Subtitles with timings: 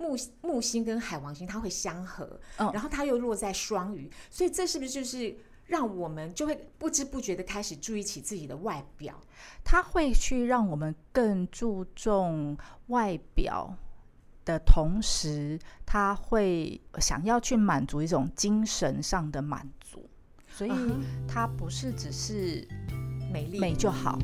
[0.00, 9.20] 木木星跟海王星它会相合，嗯然后它又落在双鱼，所以这是不是就是让我们就会不知不觉的开始注意起自己的外表？
[9.62, 13.76] 它会去让我们更注重外表
[14.46, 20.08] 的同时，它会想要去满足一种精神上的满足，
[20.48, 20.72] 所以
[21.28, 22.66] 它不是只是
[23.30, 24.18] 美丽美就好。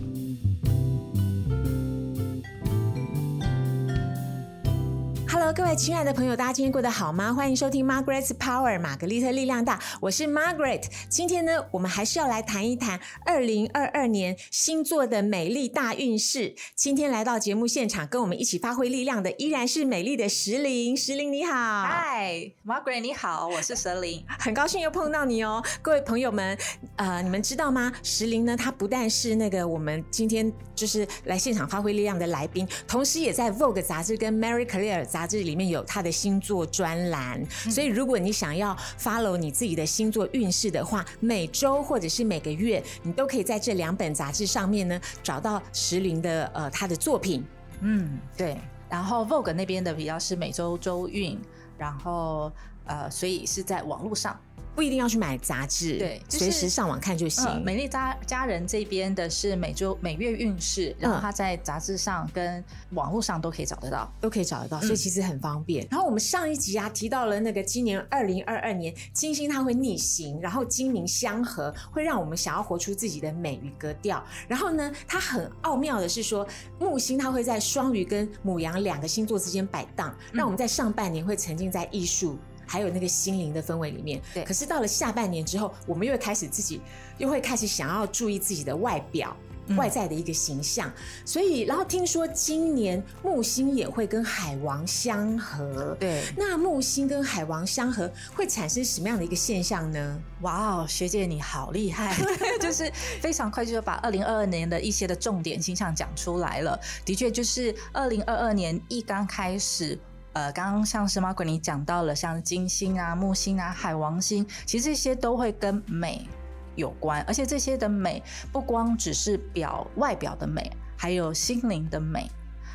[5.47, 7.33] Hello，各位亲爱的朋友，大家今天过得好吗？
[7.33, 10.83] 欢迎收听 Margaret's Power，玛格丽特力量大，我是 Margaret。
[11.09, 16.53] 今天呢，我们还是要来谈一谈二零二二年星座的美丽大运势。
[16.75, 20.97] 今天来到节目现场，跟我们一起发挥力量的依然是美丽的石林。
[20.97, 24.25] 石林你好，嗨，Margaret，你好，我是蛇林。
[24.41, 26.59] 很高兴又碰到你哦，各位朋友们，
[26.97, 27.93] 呃，你们知道吗？
[28.03, 37.45] 石林呢，他不但是那个我们今天就是来现场发挥力量的来宾，同时也在 Vogue 杂志跟 Mary Claire 杂志里面有他的星座专栏。
[37.71, 47.45] 所以，如果你想要 follow 你自己的星座运势的话，每周或者是每个月，你都可以在这两本杂志上面呢找到石林的呃他的作品。
[47.81, 48.57] 嗯，对。
[48.89, 51.37] 然后 Vogue 那边的比较是每周周运，
[51.77, 52.53] 然后
[52.85, 54.39] 呃，所以是在网络上。
[54.77, 57.45] 不一定要去买杂志，对就是随时上网看就行。
[57.49, 64.13] 嗯，美丽家家人这边的是每周每月运势，然后嗯它在杂志上跟网络上都可以找得到。
[64.21, 65.87] 都可以找得到，所以其实很方便。
[65.91, 74.23] 然后我们上一集啊提到了那个今年二零二二年金星它会逆行，然后金冥相合，会让我们想要活出自己的美与格调。
[74.47, 76.47] 然后呢，它很奥妙的是说，
[76.79, 82.39] 木星它会在双鱼跟母羊两个星座之间摆荡，让我们在上半年会沉浸在艺术。
[82.67, 86.81] 还有那个心灵的氛围里面，对可是到了下半年之后，我们又会开始自己，
[87.19, 89.35] 又会开始想要注意自己的外表，
[89.69, 90.93] 嗯外在的一个形象。
[91.25, 95.97] 所以，然后听说今年木星也会跟海王相合。
[96.01, 100.21] 对，那木星跟海王相合会产生什么样的一个现象呢？
[100.43, 102.15] 哇哦，学姐你好厉害，
[102.61, 106.79] 就是非常快就把二零二二年的一些的重点星象讲出来了。
[107.05, 109.99] 的确，就是二零二二年一刚开始。
[110.37, 116.29] 呃，刚刚像是马鬼你讲到了，像金星啊、木星啊、海王星，其实这些都会跟美
[116.75, 122.31] 有关，而且这些的美不光只是表外表的美，还有心灵的美。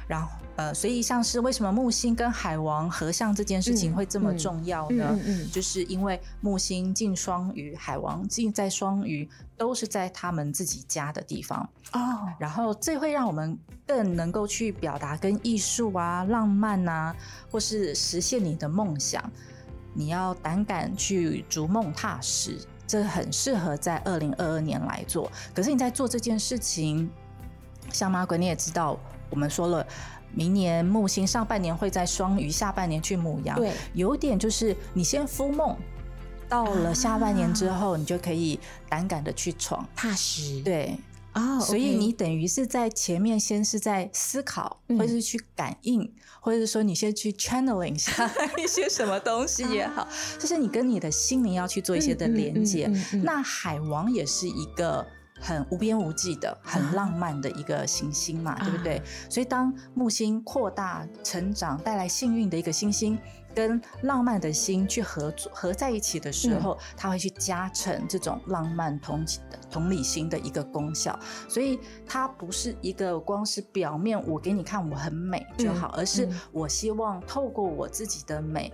[0.08, 0.30] 然后，
[0.62, 5.08] 呃，所以像是为什么木星跟海王合相这件事情嗯会这么嗯重要呢？
[5.10, 9.28] 嗯嗯就是因为木星进双鱼，海王进在双鱼，
[9.58, 11.68] 都是在他们自己家的地方。
[11.94, 13.58] 哦，然后这会让我们
[13.88, 17.16] 更能够去表达跟艺术啊、浪漫啊，
[17.50, 19.24] 或是实现你的梦想。
[19.96, 25.32] 你要胆敢去逐梦踏实，这很适合在二零二二年来做。
[25.56, 27.10] 可是你在做这件事情，
[27.92, 29.00] 像马鬼你也知道，
[29.32, 29.88] 我们说了。
[30.34, 35.76] 明年木星上半年会在双鱼，下半年去母羊，对，有点就是你先敷梦，
[36.48, 38.60] 到了下半年之后，你就可以
[38.90, 39.88] 胆敢的去闯。
[39.96, 40.62] 踏实。
[40.62, 40.98] 对，
[41.34, 50.08] 哦，所以你等于是在前面先是在思考，嗯或者是去感应，或者是说你先去 channeling 一下 一些什么东西也好，
[50.40, 52.92] 就是你跟你的心灵要去做一些的连接。
[53.24, 55.06] 那海王也是一个。
[55.42, 59.02] 很无边无际的、很浪漫的一个行星嘛，对不对？
[59.30, 63.18] 所以当木星扩大、成长、带来幸运的一个星星，
[63.54, 69.26] 跟浪漫的心去合作合在一起的时候，它会去加成这种浪漫同
[69.70, 71.18] 同理心的一个功效。
[71.50, 78.72] 所以它不是一个光是表面我给你看我很美就好，嗯而是嗯我希望透过我自己的美。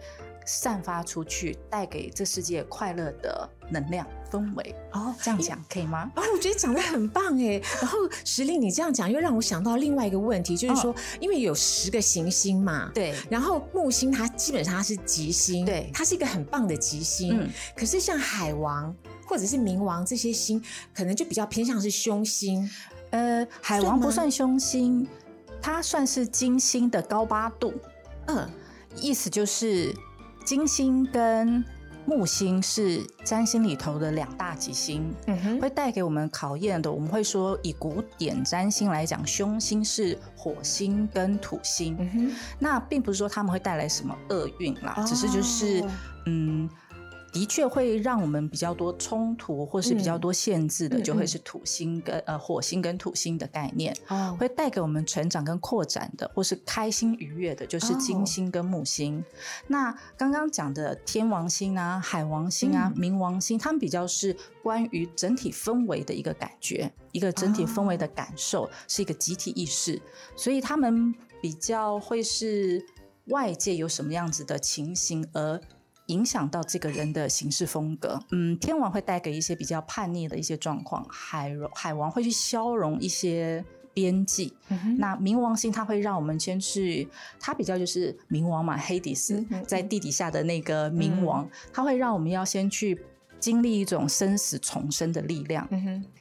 [0.47, 4.74] 散发出去，带给这世界快乐的能量氛围。
[4.94, 6.09] 哦，这样讲可以吗？
[6.16, 7.62] 哦，我觉得讲的很棒哎。
[7.81, 17.38] 然后石令你这样讲，又让我想到另外一个问题，就是说，因为有十个行星嘛，对，然后木星它基本上它是吉星，对它是一个很棒的吉星。
[17.41, 20.64] 嗯可是像海王或者是冥王这些星，
[20.96, 22.69] 可能就比较偏向是凶星。
[23.09, 25.06] 呃，海王不算凶星，
[25.62, 27.74] 它算是金星的高八度，
[28.28, 28.50] 嗯，
[28.96, 29.94] 意思就是
[30.47, 31.61] 金星跟
[32.05, 36.90] 木星是占星里头的两大吉星，嗯哼，会带给我们考验的。
[36.90, 45.91] 我们会说，以古典占星来讲，凶星是火星跟土星，嗯哼，那并不是说他们会带来什么厄运啦，只是就是哦
[46.28, 46.70] 嗯。
[47.37, 59.23] 的确会让我们比较多冲突，或是比较多限制的，就会是土星跟呃火星跟土星的概念，哦，会带给我们成长跟扩展的，或是开心愉悦的，就是哦金星跟木星。
[59.67, 70.01] 那刚刚讲的天王星啊、海王星啊、嗯冥王星，他们比较是关于整体氛围的一个感觉，一个整体氛围的感受，是一个集体意识，
[70.35, 72.83] 所以他们比较会是。
[73.28, 75.59] 外界有什么样子的情形而
[76.07, 78.19] 影响到这个人的行事风格。
[78.31, 83.63] 嗯，天王会带给一些比较叛逆的一些状况，海海王会去消融一些。
[83.93, 84.53] 边际，
[84.99, 87.09] 那冥王星它会让我们先去，
[87.39, 93.03] 它比较就是冥王嘛，黑迪斯在地底下的那个冥王，它会让我们要先去
[93.39, 95.67] 经历一种生死重生的力量。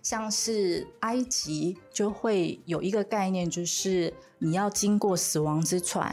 [0.00, 6.10] 像是埃及就会有一个概念，就是你要经过死亡之船，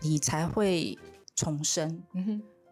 [0.00, 0.98] 你才会
[1.36, 2.02] 重生。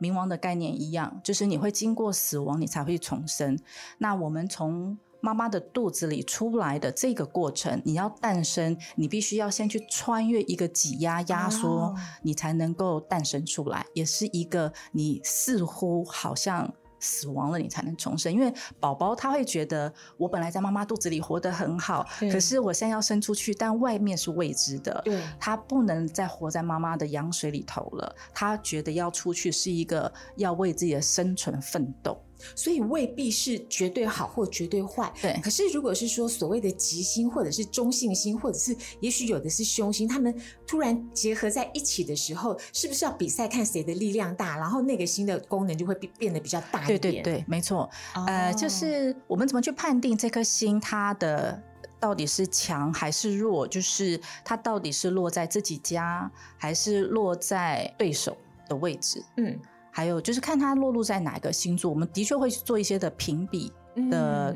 [0.01, 3.59] 冥王的概念一样，就是你会经过死亡，你才会重生。
[3.99, 18.33] 那我们从妈妈的肚子里出来的这个过程，你要诞生，你必须要先去穿越一个挤压压缩，你才能够诞生出来，也是一个你似乎好像死亡了，你才能重生。
[18.33, 25.05] 因为宝宝他会觉得，我本来在妈妈肚子里活得很好，可是我现在要生出去，但外面是未知的，
[25.39, 28.17] 他不能再活在妈妈的羊水里头了。
[28.35, 32.21] 他觉得要出去是一个要为自己的生存奋斗。
[32.55, 35.13] 所以未必是绝对好或绝对坏。
[35.21, 35.39] 对。
[35.43, 40.35] 可是如果是说所谓的吉星，或者是中性星，或者是也许有的是凶星，他们
[40.67, 44.57] 突然结合在一起的时候，是不是要比赛看谁的力量大？
[44.57, 47.01] 然后那个星的功能就会变变得比较大一点。
[47.01, 47.89] 对对对，没错。
[48.27, 51.63] 呃，就是我们怎么去判定这颗星它的
[51.99, 53.67] 到底是强还是弱？
[53.67, 58.37] 就是它到底是落在自己家，还是落在对手
[58.69, 59.25] 的位置？
[59.37, 59.59] 嗯。
[59.97, 63.73] 还有就是看它落入在哪个星座，我们的确会做一些的评比
[64.11, 64.55] 的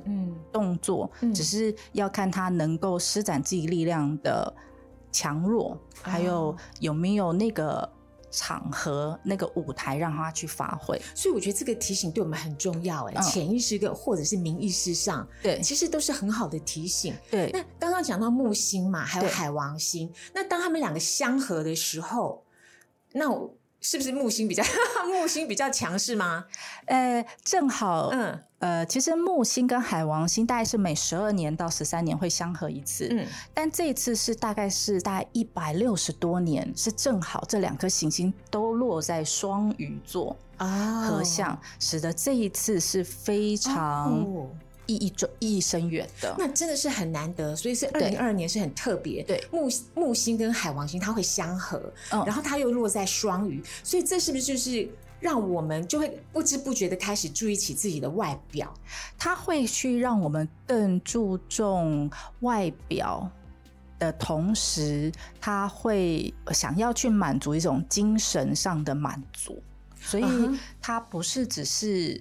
[0.52, 4.54] 动作，只是要看它能够施展自己力量的
[5.10, 7.90] 强弱，还有有没有那个
[8.30, 11.00] 场合、那个舞台让他去发挥。
[11.14, 17.14] 所以我觉得这个提醒对我们很重要，哎，潜意识的或者是明意识上，对，其实都是很好的提醒。
[17.30, 22.44] 对，那刚刚讲到木星嘛，还有海王星，那当他们两个相合的时候，
[23.14, 23.54] 那我。
[23.80, 24.62] 是不是木星比较
[25.08, 26.44] 木星比较强势吗？
[26.86, 44.26] 呃，正好，嗯，呃，其实木星跟海王星大概是每十二年到十三年会相合一次，嗯，但这一次是大概是大概一百六十多年，是正好这两颗行星都落在双鱼座啊合相，使得这一次是非常。
[44.90, 49.22] 意义重意义深远的，那真的是很难得，所以是二零二二年是很特别。
[49.22, 54.88] 对，木木星跟海王星它会相合，然后它又落在双鱼，所以这是不是就是
[55.20, 58.74] 让我们就会不知不觉的开始注意起自己的外表？
[59.16, 62.10] 它会去让我们更注重
[62.40, 63.30] 外表
[64.00, 69.62] 的同时，他会想要去满足一种精神上的满足，
[70.00, 70.24] 所以
[70.82, 72.20] 它不是只是。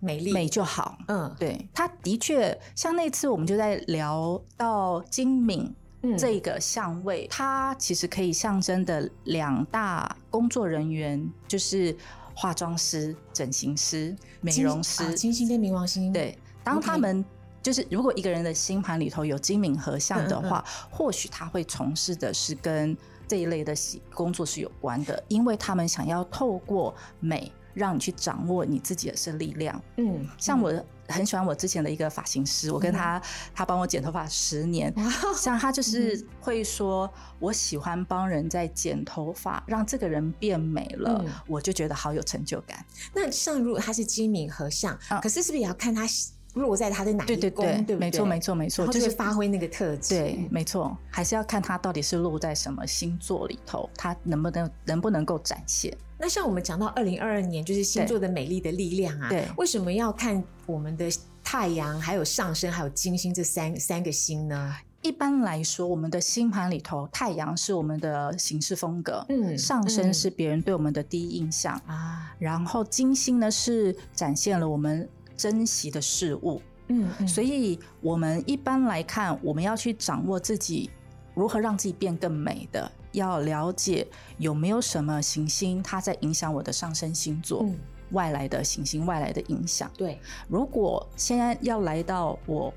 [0.00, 0.32] 美丽。
[0.32, 5.72] 美就好，嗯，对，他的确像那次我们就在聊到精敏
[6.18, 11.94] 这个相位，它其实可以象征的两大工作人员就是
[12.34, 16.10] 化妆师、整形师、美容师，金星跟冥王星。
[16.10, 17.22] 对，当他们
[17.62, 22.96] 就是如果一个人的星盘里头有精敏合相的话，或许他会从事的是跟
[23.28, 23.74] 这一类的
[24.14, 27.52] 工作是有关的，因为他们想要透过美。
[27.74, 29.80] 让你去掌握你自己的是力量。
[29.96, 30.72] 嗯，像我
[31.08, 33.20] 很喜欢我之前的一个发型师，我跟他
[33.54, 34.92] 他帮我剪头发十年，
[35.36, 42.84] 像他就是会说，我喜欢帮人在剪头发，让这个人变美了，我就觉得好有成就感。
[43.14, 46.06] 那像如果他是精明和相，可是是不是也要看他
[46.54, 47.24] 落在他的哪？
[47.24, 50.16] 对对对，没错没错没错，就是发挥那个特质。
[50.16, 55.96] 对，没错，还是要看他到底是落在什么星座里头，他能不能能不能够展现。
[56.20, 59.30] 那像我们讲到二零二二年，就是星座的美丽的力量啊。
[59.30, 61.10] 对，为什么要看我们的
[61.42, 64.76] 太阳、还有上升、还有金星这三三个星呢？
[65.00, 80.90] 一般来说，我们的星盘里头，太阳是我们的行事风格，嗯，上升是别人对我们的第一印象啊，然后金星呢是展现了我们珍惜的事物，嗯，所以我们一般来看，我们要去掌握自己
[81.34, 82.92] 如何让自己变更美的。
[83.12, 84.06] 要了解
[84.38, 87.64] 有没有什么行星它在影响我的上升星座，
[88.10, 89.90] 外来的行星外来的影响。
[89.96, 92.72] 对，如果现在要来到我。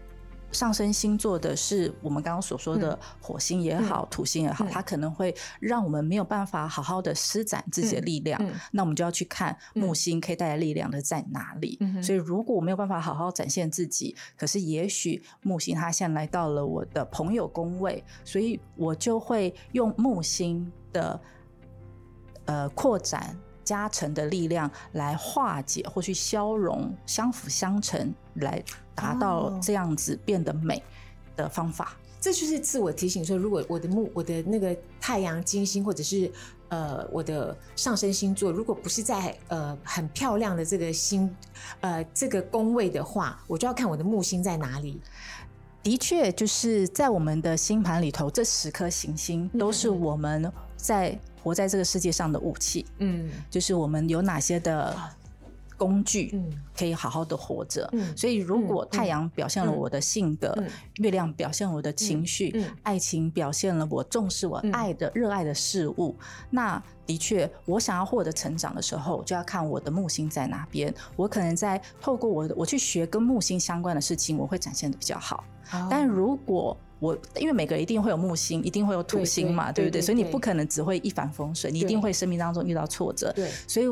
[0.53, 8.39] 上升星座的是我们刚刚所说的火星也好，土星也好，它可能会让我们没有办法好好的施展自己的力量。
[8.71, 11.77] 那我们就要去看木星可以带来力量的在哪里。
[12.01, 21.19] 所以如果我没有办法好好展现自己，可是也许木星它现在来到了我的朋友宫位，所以我就会用木星的
[22.45, 23.35] 呃扩展。
[23.65, 28.61] 加成的力量来化解或去消融，相辅相成，来
[28.95, 30.81] 达到这样子变得美
[31.35, 31.97] 的方法。
[32.19, 36.31] 这就是自我提醒说，如果我的木、我的那个太阳、金星或者是
[36.69, 41.29] 呃我的上升星座如果不是在呃很漂亮的这个星
[41.81, 45.01] 呃这个宫位的话，我就要看我的木星在哪里。
[45.83, 52.85] 的确，就是在我们的星盘里头，这十颗行星都是我们在活在这个世界上的武器。
[52.99, 54.95] 嗯就是我们有哪些的
[55.77, 56.51] 工具嗯。
[56.77, 57.87] 可以好好的活着。
[57.93, 58.15] 嗯。
[58.17, 60.67] 所以，如果嗯太阳表现了我的性格，嗯。
[60.97, 62.63] 月亮表现了我的情绪，嗯。
[62.63, 62.77] 嗯。
[62.83, 64.71] 爱情表现了我重视我嗯。
[64.71, 66.15] 爱的、热爱的事物，
[66.49, 70.93] 那的确，我想要获得成长的时候，就要看我的木星在哪边。
[71.15, 75.43] 我可能在透过我的我去学跟木星相关的事情，我会展现的比较好。
[75.73, 75.87] 哦。
[75.89, 80.01] 但如果我因为每个人一定会有木星，一定会有土星嘛，对不对？
[80.01, 83.33] 所以你不可能只会一帆风顺，你一定会生命当中遇到挫折。
[83.33, 83.51] 对。
[83.67, 83.87] 所以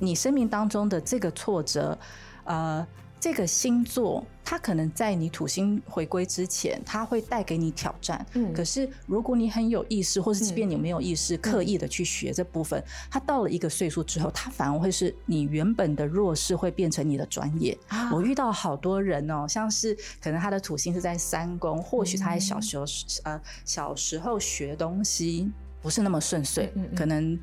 [0.00, 1.96] 你生命当中的这个挫折，
[2.44, 2.84] 呃，
[3.20, 8.24] 这个星座，它可能在你土星回归之前，它会带给你挑战。
[8.32, 17.76] 嗯可是如果你很有意识，或是即便你没有意识，刻意的去学这部分，它到了一个岁数之后，它反而会是你原本的弱势会变成你的专业。
[17.88, 22.84] 啊我遇到好多人哦，像是可能他的土星是在三宫，或许他在小时候、
[23.24, 25.50] 呃小时候学东西
[25.82, 27.38] 不是那么顺遂，可能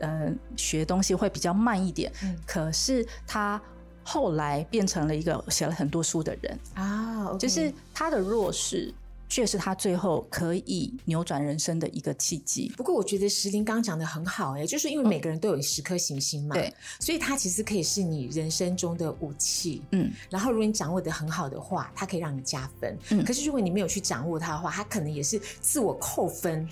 [0.00, 3.60] 呃学东西会比较慢一点，嗯可是他
[4.02, 8.92] 后来变成了一个写了很多书的人，啊就是他的弱势
[9.26, 12.70] 却是他最后可以扭转人生的一个契机。
[12.76, 19.82] 不过我觉得石林刚刚讲的很好哎、就是因为每个人都有十颗行星嘛，对，所以它其实可以是你人生中的武器。
[19.92, 22.96] 嗯，然后如果你掌握的很好的话，它可以让你加分。
[23.08, 26.68] 嗯可是如果你没有去掌握它的话，它可能也是自我扣分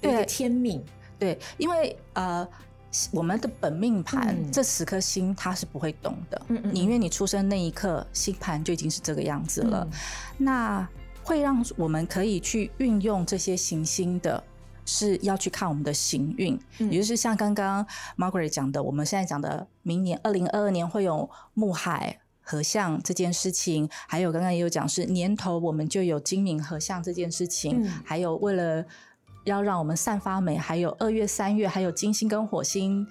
[0.00, 0.82] 的一个对天命。
[1.18, 2.46] 对，因为呃。
[3.12, 9.98] 我们的本命盘、嗯这十颗星它是不会动的，嗯嗯因为你出生那一刻星盘就已经是这个样子了，嗯
[10.38, 10.88] 那
[11.22, 14.42] 会让我们可以去运用这些行星的。
[14.86, 28.82] 是要去看我们的行运，嗯也就是像刚刚 Margaret 讲的，我们现在讲的明年二零二二年会有木海合相这件事情，还有刚刚也有讲是年头我们就有金明合相这件事情，嗯还有为了
[29.50, 33.06] 要让我们散发美，还有二月、三月还有金星跟火星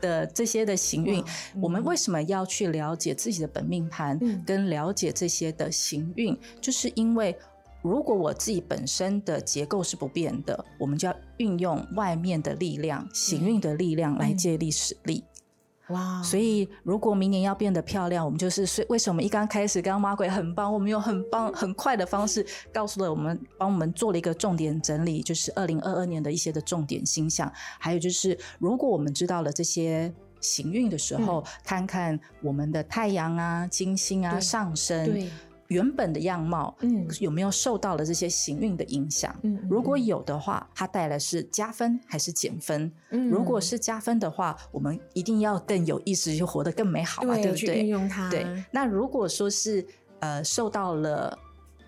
[0.00, 1.26] 的这些的行运哇，
[1.62, 6.38] 我们为什么要去了解自己的本命盘，嗯跟了解这些的行运？
[6.60, 7.36] 就是因为
[7.82, 15.24] 如果我自己本身的结构是不变的，我们就要运用外面的力量、行运的力量来借力使力。
[15.88, 30.12] 哇，所以，如果明年要变得漂亮，我们就是所以为什么一刚开始，刚刚马鬼很棒，我们用很棒、很快的方式告诉了我们，帮我们做了一个重点整理，就是二零二二年的一些的重点星象，还有就是，如果我们知道了这些。
[30.38, 35.28] 行运的时候，看看我们的太阳啊、金星啊上升，对，
[35.68, 39.34] 原本的样貌，嗯有没有受到了这些行运的影响？
[39.42, 42.90] 嗯嗯如果有的话，它带来是加分还是减分？
[43.10, 47.86] 嗯如果是加分的话，我们一定要更有意识，去活得更美好嘛，对不对运对？
[47.88, 48.46] 用它，对。
[48.70, 49.84] 那如果说是
[50.20, 51.36] 呃受到了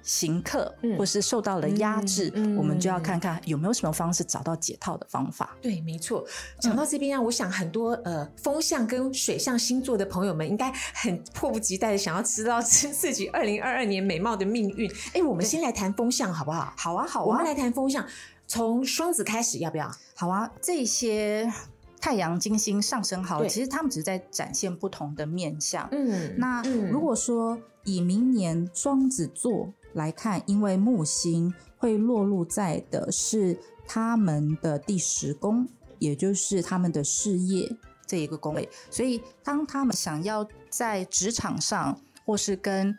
[0.09, 5.55] 刑克，嗯或是受到了压制，嗯嗯我们就要看看有没有什么方式找到解套的方法。
[5.61, 6.25] 对，没错。
[6.59, 14.91] 讲到这边啊，我想很多呃风象跟水象星座的朋友们应该很迫不及待的想要知道 自自己二零二二年美貌的命运。
[15.13, 16.73] 哎，我们先来谈风象好不好？
[16.77, 18.07] 好啊，好我们来谈风象，
[18.47, 19.91] 从双子开始，要不要？
[20.15, 21.53] 好啊，这些
[22.01, 25.87] 太阳、金星上升好其实他们只是在展现不同的面相。
[25.93, 35.69] 嗯那嗯如果说以明年双子座来看，因为木星会落入在的是他们的第十宫，
[35.99, 37.77] 也就是他们的事业
[38.07, 42.97] 这一个宫位，所以当他们想要在职场上或是跟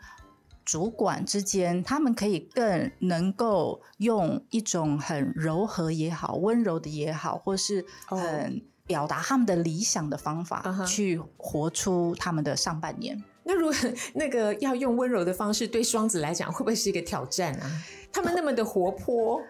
[0.64, 8.16] 主管之间，他们可以更能够用一种很柔和也好、温柔的也好，或是哦。
[8.16, 13.22] 很表达他们的理想的方法，去活出他们的上半年。
[13.50, 13.74] 那如果
[14.14, 17.68] 那个要用温柔的方式对双子来讲，会不会是一个挑战啊？
[18.12, 19.42] 他们那么的活泼，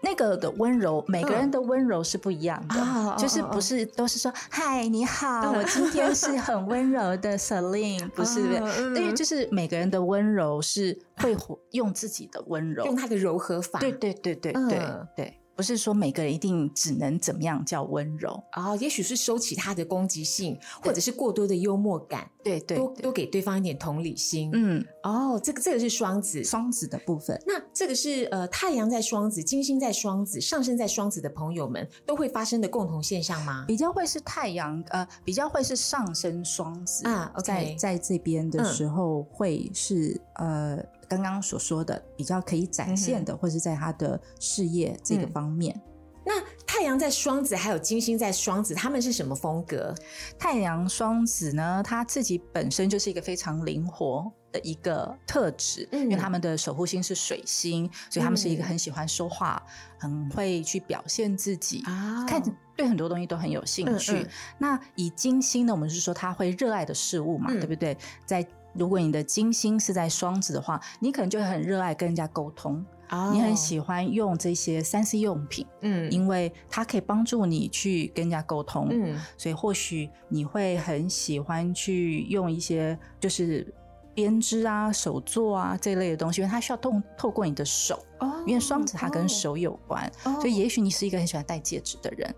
[0.00, 15.06] 那个的温柔，每个人的温柔是不一样的，啊就是不是都是说嗨你好，我今天是很温柔的 Celine，不是，因为就是每个人的温柔是会活用自己的温柔，用他的柔和法，对对对对对嗯。
[15.16, 24.52] 对，不是说每个人一定只能怎么样叫温柔，哦，也许是收起他的攻击性，或者是过多的幽默感，对对对多多给对方一点同理心。
[24.54, 26.44] 嗯，哦，这个这个是双子。
[26.44, 27.36] 双子的部分。
[27.44, 33.64] 那这个是呃，太阳在双子，金星在双子，上升在双子的朋友们都会发生的共同现象吗？
[33.66, 45.80] 比较会是太阳，呃，比较会是上升双子啊在在这边的嗯时候会是、呃刚刚所说的比较可以展现的，或是在他的事业这个嗯方面。
[46.24, 46.34] 那
[46.66, 49.94] 太阳在双子，还有金星在双子，他们是什么风格？
[50.38, 59.62] 太阳双子呢，他自己本身就是一个非常灵活的一个特质，嗯因为他们的守护星是水星，所以他们是一个很喜欢说话、
[59.98, 62.42] 很会去表现自己，啊看
[62.76, 64.26] 对很多东西都很有兴趣。
[64.58, 67.96] 那以金星呢，我们是说他会热爱的事物嘛，嗯对不对？
[68.26, 68.46] 在
[68.78, 73.30] 如果你的金星是在双子的话，你可能就会很热爱跟人家沟通，哦。
[73.34, 76.10] 你很喜欢用这些三 C 用品，嗯。
[76.12, 78.88] 因为它可以帮助你去跟人家沟通。
[78.90, 79.20] 嗯。
[79.36, 83.66] 所以或许你会很喜欢去用一些就是
[84.14, 92.34] 编织啊、手作啊这类的东西，因为它需要透透过你的手，哦因为双子它跟手有关，所以也许你是一个很喜欢戴戒指的人，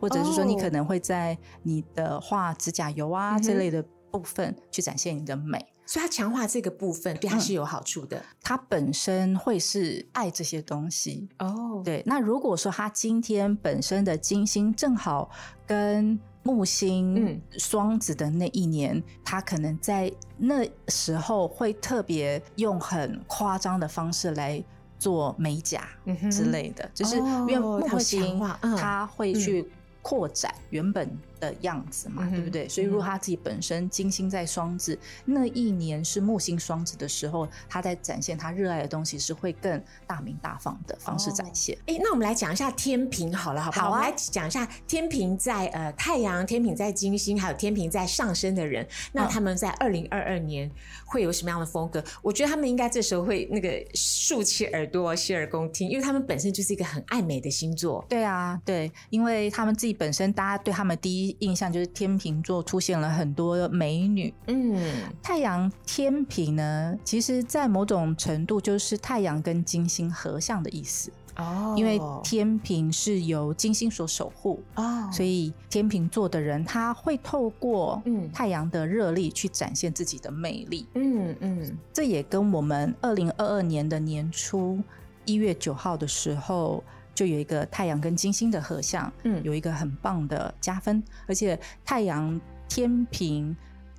[0.00, 0.58] 或者是说你哦。
[0.60, 5.64] 可能会在你的画指甲油啊、这类的部分去展现你的美。
[5.86, 8.22] 所以他强化这个部分对他是有好处的。
[8.42, 15.30] 他本身会是爱这些东西，哦，对，那如果说他今天本身的金星正好
[15.66, 17.40] 跟木星嗯。
[17.58, 24.62] 双子的那一年，他可能在那时候会特别用很夸张的方式来
[24.98, 25.88] 做美甲
[26.30, 28.76] 之类的，就是哦因为木星化嗯。
[28.76, 29.70] 它会去
[30.02, 31.08] 扩展原本
[31.40, 32.68] 的样子嘛，嗯对不对？
[32.68, 41.76] 所以如果他自己本身金星在双子，那一年是木星双子的时候，他在展现他热爱的东西是会更大明大放的方式展现。
[41.86, 43.84] 哎，那我们来讲一下天平好了，好不好？
[43.84, 50.70] 好啊我们来讲一下天平在呃太阳、天平在金星，还有天平在上升的人，那嗯他们在二零二二年
[51.04, 52.02] 会有什么样的风格？
[52.22, 58.04] 我觉得他们应该这时候会那个竖起耳朵、洗耳恭听，因为他们本身就是一个很爱美的星座。
[58.08, 64.32] 对啊，对，因为他们自己本身，大家对他们第一印象就是天秤座出现了很多美女。
[64.46, 74.62] 嗯，太阳天平呢，其实在某种程度就是太阳跟金星合相的意思，哦因为天平是由金星所守护。
[74.74, 80.86] 哦，所以天秤座的人，他会透过嗯太阳的热力去展现自己的魅力。
[80.94, 84.78] 嗯嗯这也跟我们二零二二年的年初
[85.24, 86.82] 一月九号的时候，
[87.14, 93.56] 就有一个太阳跟金星的合相，嗯有一个很棒的加分，而且太阳天平。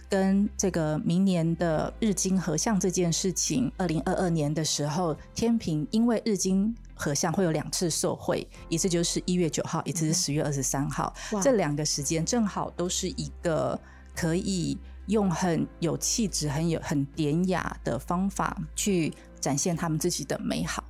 [0.08, 11.12] 跟这个明年的日金合相这件事情，二零二二年的时候，天平因为日金合相会有两次受惠，一次就是一月九号，一次是十月二十三号。
[11.32, 13.78] 哇这两个时间正好都是一个
[14.16, 20.84] 可以用很有气质、很有很典雅的方法去展现他们自己的美好。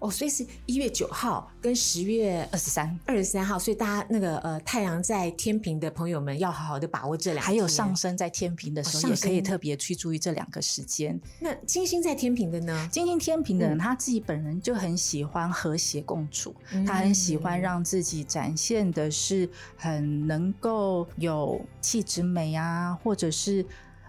[0.00, 11.20] 哦，所以是一月九号跟十月二十三，二十三号，所以大家那个呃太阳在天平的朋友们要好好的把握这两天，还有上升在天平的时候，哦也可以特别去注意这两个时间。
[11.38, 12.88] 那金星在天平的呢？
[12.90, 23.62] 金星天平的人，嗯他自己本人就很喜欢和谐共处，嗯他很喜欢让自己展现的是很能够有气质美啊，或者是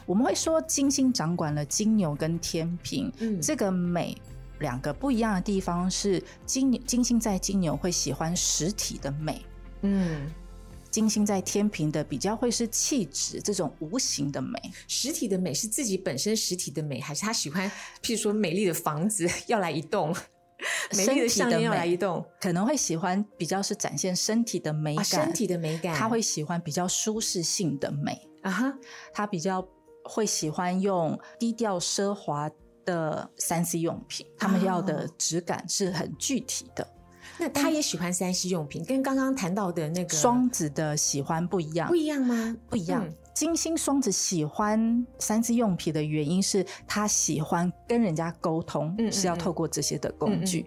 [0.06, 4.17] 我们会说金星掌管了金牛跟天平，嗯这个美。
[4.62, 9.41] 两个不一样的地方是金牛金星在金牛会喜欢实体的美，
[9.82, 10.32] 嗯，
[10.89, 14.58] 金星在天平的比较会是气质这种无形的美。
[14.88, 17.69] 实体的美是自己本身实体的美，还是他喜欢，
[18.02, 20.15] 譬如说美丽的房子 要来一栋，
[20.95, 22.24] 美丽的项链要来一栋？
[22.39, 28.74] 可能会喜欢比较是展现身体的美啊，感，身体的美感，他会喜欢比较舒适性的美，啊哈，
[29.13, 29.67] 他比较
[30.04, 32.50] 会喜欢用低调奢华
[32.86, 36.88] 的三 C 用品，他们要的质感是很具体的。
[37.38, 42.56] 那他也喜欢三 C 用品，跟刚刚谈到的那个双子的喜欢不一样不，一样吗？
[42.70, 43.15] 不一样嗯。
[43.34, 50.65] 金星双子喜欢三 C 用品的原因是他喜欢跟人家沟通，嗯嗯是要透过这些的工具。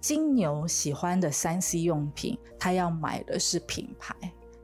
[0.00, 4.14] 金牛喜欢的三 C 用品，他要买的是品牌，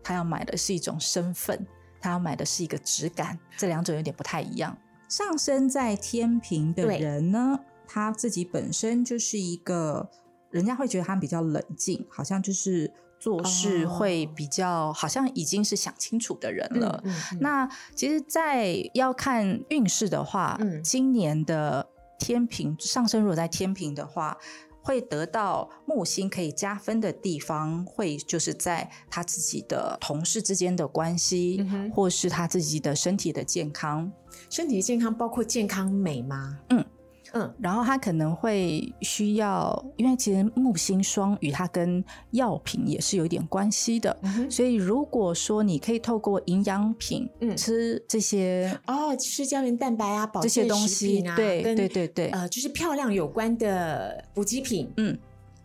[0.03, 1.65] 他要买的是一种身份，
[2.01, 4.77] 他要买的是一个质感，这两种有点不太一样。
[5.17, 10.11] 上升在天平的人呢，他自己本身就是一个，
[10.51, 13.91] 人家会觉得他比较冷静，好像就是做事哦。
[13.91, 17.01] 会比较，好像已经是想清楚的人了。
[17.05, 20.83] 嗯嗯那其实，在要看运势的话，嗯。
[20.83, 21.87] 今年的
[22.19, 24.37] 天平上升如果在天平的话，
[24.83, 34.11] 会得到木星可以加分的地方，会就是在他自己的同事之间的关系，嗯或是他自己的身体的健康。
[34.55, 36.57] 身体健康包括健康美吗？
[36.71, 36.85] 嗯。
[37.33, 37.53] 嗯。
[37.59, 47.57] 然后他可能会需要，因为其实木星双鱼它跟药品也是有一点关系的，嗯所以如果说你可以透过营养品，嗯。
[47.57, 52.27] 吃这些哦，吃胶原蛋白啊，保这些健东西对对对对。
[52.29, 55.19] 呃，就是漂亮有关的补给品，嗯，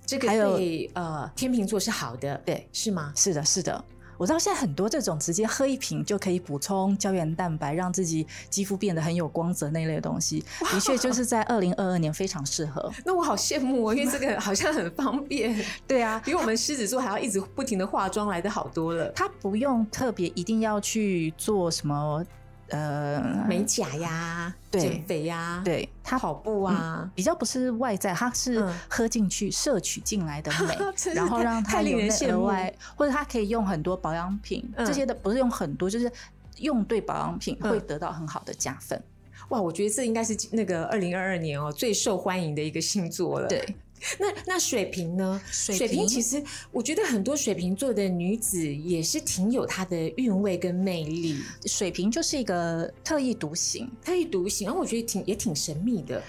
[0.04, 3.14] 这个对呃天秤座是好的，对，是吗？
[3.16, 3.86] 是的，是的。
[4.20, 12.92] 我知道现在很多这种直接喝一瓶就可以补充胶原蛋白，让自己肌肤变得很有光泽那类的东西，的确就是在二零二二年非常适合。
[13.06, 19.10] 那我好羡慕哦，因为这个好像很方便， 对啊，比我们狮子座还要一直不停的化妆来的好多了。
[19.16, 22.22] 它不用特别一定要去做什么。
[22.70, 28.76] 呃，美甲呀，对减肥呀，对，它跑步啊，比较不是外在，它是嗯。
[28.90, 30.78] 喝进去、摄取进来的美
[31.14, 34.86] 然后让它有额外，或者它可以用很多保养品，嗯。
[34.86, 36.12] 这些的不是用很多，就是
[36.58, 37.72] 用对保养品嗯。
[37.72, 39.02] 会得到很好的加分。
[39.50, 43.76] 哇，我觉得这应该是那个二零二二年哦最受欢迎的一个星座了。，对，
[44.20, 45.42] 那那水瓶呢？
[45.52, 56.22] 水瓶其实我觉得很多水瓶座的女子也是挺有她的韵味跟魅力，水瓶就是一个特异独行，特立独行，然后我觉得挺也挺神秘的。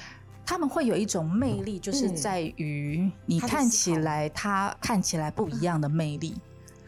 [0.44, 6.34] 他们会有一种魅力，就是嗯在于你看起来，他看起来不一样的魅力。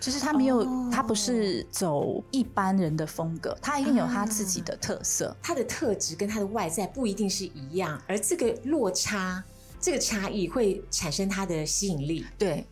[0.00, 5.36] 就是他没有，哦他不是走一般人的风格，他一定有他自己的特色。
[5.40, 9.44] 她的特质跟他的外在不一定是一样，而这个落差、
[9.82, 12.24] 这个差异会产生他的吸引力。
[12.38, 12.66] 对，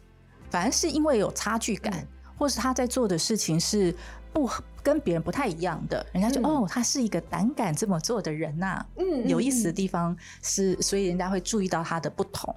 [0.49, 2.07] 反而是因为有差距感，嗯
[2.39, 3.95] 或是他在做的事情是
[4.33, 4.49] 不
[4.83, 12.55] 跟别人不太一样的，人家就、嗯哦，他是一个胆敢这么做的人呐、嗯有意思的嗯地方是，所以人家会注意到他的不同。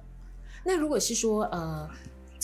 [0.64, 1.94] 那如果是说呃，太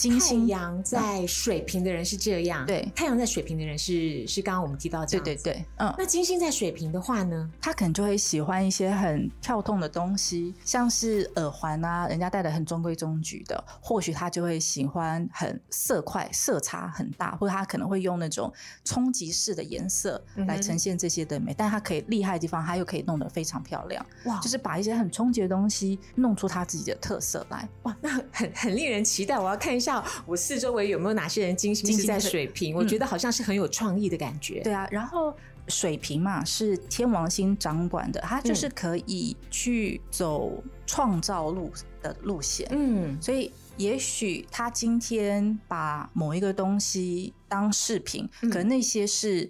[0.01, 5.23] 金星，阳在水瓶的人是这样，对太阳在水瓶的人是是刚刚我们提到这样。
[5.23, 7.47] 对对对，嗯，那金星在水瓶的话呢？
[7.61, 18.51] 他可能就会喜欢一些很跳动的东西，像是耳环啊，人家戴的很中规中矩的，或许他就会喜欢很色块、色差很大，或者他可能会用那种
[18.83, 21.53] 冲击式的颜色来呈现这些的美。
[21.55, 27.69] 但他可以厉害的地方，他又可以弄得非常漂亮，哇就是把一些很冲击的东西弄出他自己的特色来。
[27.83, 29.37] 哇，那很很很令人期待。
[29.37, 29.90] 我要看一下
[30.25, 34.61] 我四周围有没有哪些人金星是在水瓶，我觉得好像是很有创意的感觉。
[34.61, 35.35] 对啊，然后
[35.67, 42.67] 水平嘛是天王星掌管的，它就是可以去走创造路的路线。
[42.71, 48.49] 嗯，所以也许他今天把某一个东西当饰品，嗯。
[48.49, 49.49] 可能那些是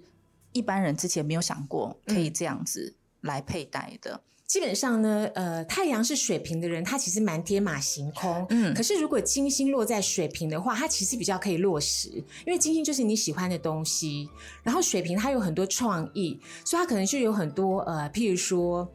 [0.52, 2.32] 一般人之前没有想过可以嗯。
[2.32, 4.20] 这样子来佩戴的。
[4.46, 8.46] 基本上呢，呃，太阳是水瓶的人，他其实蛮天马行空。
[8.50, 12.10] 嗯可是如果金星落在水瓶的话，他其实比较可以落实，
[12.46, 14.28] 因为金星就是你喜欢的东西，
[14.62, 18.86] 然后水瓶他有很多创意，所以他可能就有很多呃，譬如说。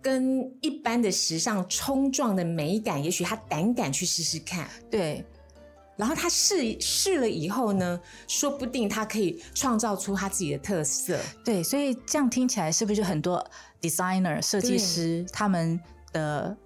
[0.00, 5.26] 跟一般的时尚冲撞的美感，也许他胆敢去试试看，对，
[5.98, 11.18] 然后他试试了以后呢，说不定他可以创造出他自己的特色。
[11.44, 13.44] 对，所以这样听起来是不是就很多
[13.82, 15.78] designer 设计对师他们
[16.12, 16.56] 的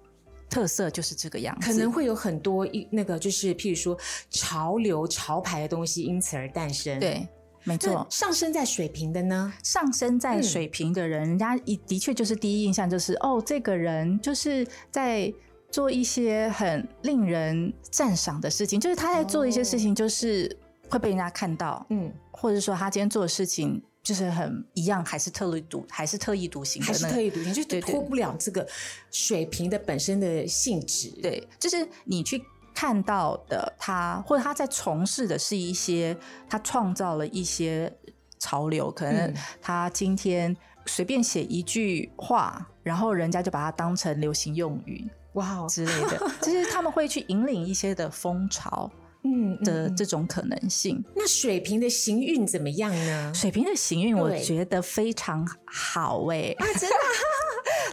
[0.49, 1.65] 特色就是这个样子？
[1.67, 3.97] 可能会有很多一那个就是譬如说
[4.29, 7.27] 潮流潮牌的东西因此而诞生。，对，
[7.63, 8.07] 没那错。
[8.11, 9.51] 上升在水平的呢？
[9.63, 15.33] 上升在嗯水平的人，人家一的确就是第一印象就是哦，这个人就是在
[15.73, 20.55] 做一些很令人赞赏的事情，就是他在做一些事情，就是
[20.87, 28.67] 会被人家看到，嗯，或者说他今天做的事情就是很一样，还是特立独，还是特异独行的还是那个特立独行，就脱不了这个
[29.09, 32.39] 水平的本身的性质。，对，就是你去
[32.75, 36.15] 看到的他，或者他在从事的是一些
[36.47, 37.91] 他创造了一些
[38.37, 39.35] 潮流，可能嗯。
[39.59, 40.55] 他今天
[40.85, 48.89] 随便写一句话，然后人家就把它当成流行用语哇哦，之类的，就是他们会去引领一些的风潮
[49.23, 51.03] 嗯的这种可能性。
[51.15, 53.31] 那水瓶的行运怎么样呢？
[53.33, 56.95] 水瓶的行运，我觉得非常好哎、啊，真的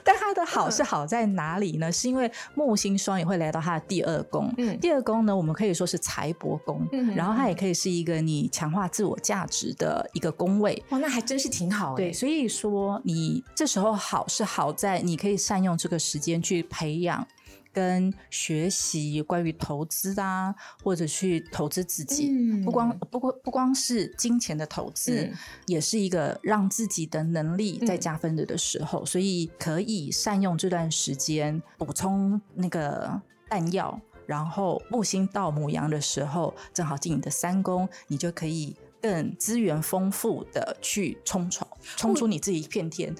[0.04, 1.90] 但它的好是好在哪里呢？
[1.90, 10.82] 是因为木星双也会来到它的第二宫，嗯第二宫呢，我们可以说是财帛宫，嗯然后它也可以是一个你强化自我价值的一个宫位。
[10.90, 11.96] 哇，那还真是挺好哎。
[11.96, 17.26] 对，所以说你这时候好是好在你可以善用这个时间去培养
[17.72, 22.28] 跟学习关于投资啊，或者去投资自己。
[22.30, 25.32] 嗯不光不光不光是金钱的投资，嗯
[25.66, 34.00] 也是一个让自己的能力在嗯加分的的时候，所以可以善用这段时间补充那个弹药。
[34.26, 43.12] 然后木星到母羊的时候，正好进你的三宫，你就可以更资源丰富的去冲闯，冲出你自己一片天。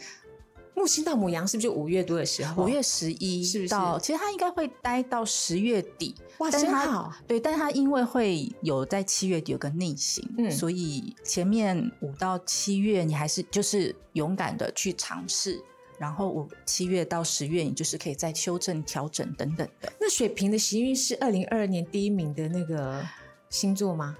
[0.80, 2.64] 木星到母羊是不是就五月多的时候？
[2.64, 6.14] 五月十一是不是到，其实它应该会待到十月底。
[6.38, 7.12] 哇，真好。
[7.26, 15.62] 对，但它因为会有在七月底有个逆行，嗯所以前面五到七月你还是就是勇敢的去尝试
[15.98, 19.92] 然后五七月到十月，你就是可以再修正调整等等的。
[20.00, 23.06] 那水瓶的行运是二零二二年第一名的那个
[23.50, 24.16] 星座吗？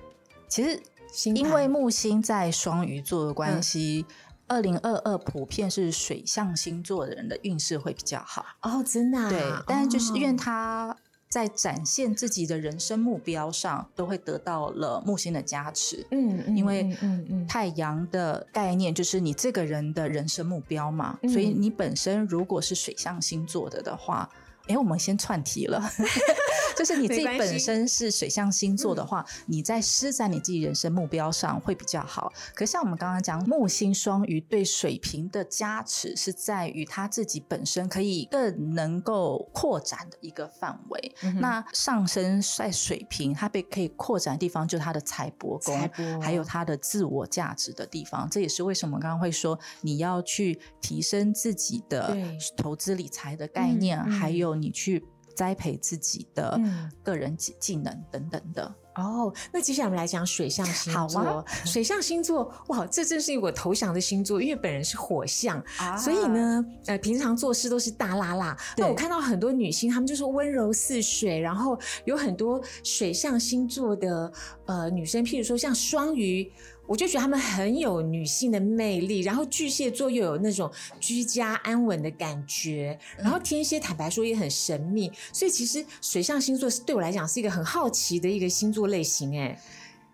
[0.47, 0.79] 其实
[1.25, 4.05] 因为木星在双鱼座的关系，
[4.51, 8.45] 二零二二普遍是水象星座的人的运势会比较好。
[8.63, 10.97] 哦，真的、啊，对，但是就是因为哦他
[11.29, 16.05] 在展现自己的人生目标上，都会得到了木星的加持。
[16.11, 24.29] 嗯，嗯因为嗯嗯嗯太阳的概念就是你这个人的人生目标嘛，嗯所以你本身如果是水象星座的的话，
[24.69, 25.83] 哎，我们先串题了，
[26.77, 32.33] 就是你自己本身是水象星座的话，你在施展你自己人生目标上会比较好。
[32.55, 41.15] 可像我们刚刚讲木星双鱼对水瓶的加持是在于他自己本身可以更能够扩展的一个范围。
[41.23, 48.29] 嗯那上升在水瓶，它被可以扩展的地方就是它的财帛宫，帛还有他的自我价值的地方。
[48.31, 52.17] 这也是为什么刚刚会说你要去提升自己的
[52.57, 58.75] 投资理财的概念，还有你去栽培自己的嗯个人技技能等等的。
[58.97, 61.21] 哦，那接下来我们来讲水象星好座。
[61.21, 68.55] 啊 水象星座，哇，这正是我投降的星座，因为本人是火象，啊所以，呢，呃，平常做事都是大辣辣。
[68.77, 74.31] 那我看到很多女性，她们就是温柔似水，然后有很多水象星座的
[74.67, 76.53] 呃女生，譬如说像双鱼。
[76.91, 89.39] 我就觉得他们很有女性的魅力，然后巨蟹座又有那种居家安稳的感觉，然后天蝎坦白说也很神秘，所以其实水象星座是对我来讲是一个很好奇的一个星座类型。
[89.39, 89.57] 哎，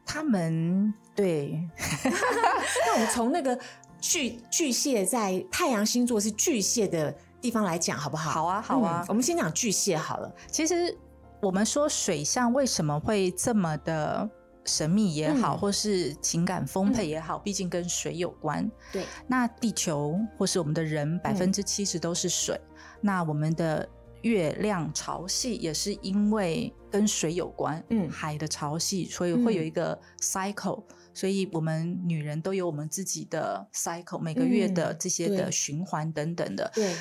[0.04, 1.58] 他们对
[2.04, 3.58] 那我们从那个
[3.98, 7.10] 巨巨蟹在太阳星座是巨蟹的
[7.40, 8.30] 地方来讲，好不好？
[8.30, 10.30] 好啊好啊嗯我们先讲巨蟹好了。
[10.50, 10.94] 其实
[11.40, 14.28] 我们说水象为什么会这么的
[14.66, 18.70] 神秘也好，嗯或是情感丰沛也好，毕竟跟水有关。
[18.92, 22.60] 对，那地球或是我们的人百分之七十都是水，
[23.00, 23.88] 那我们的
[24.22, 30.82] 月亮潮汐也是因为跟水有关，嗯海的潮汐，所以会有一个 cycle。
[31.14, 36.70] 所以我们女人都有我们自己的 cycle，每个月的嗯这些的循环等等的。
[36.74, 36.94] 对，